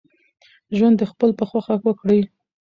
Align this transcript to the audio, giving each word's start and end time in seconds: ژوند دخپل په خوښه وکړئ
ژوند 0.77 0.95
دخپل 1.03 1.29
په 1.39 1.43
خوښه 1.49 1.75
وکړئ 1.85 2.21